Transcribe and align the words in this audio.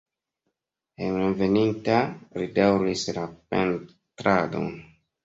Hejmenveninta 1.01 1.97
li 2.39 2.47
daŭris 2.55 3.05
la 3.19 3.27
pentradon. 3.55 4.73